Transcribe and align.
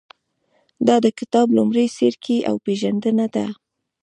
دا 0.87 0.95
د 1.05 1.07
کتاب 1.19 1.47
لومړی 1.57 1.85
څپرکی 1.95 2.37
او 2.49 2.55
پېژندنه 2.65 3.25
ده. 3.35 3.45